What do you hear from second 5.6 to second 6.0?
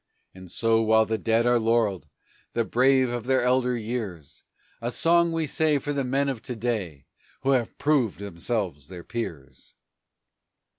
for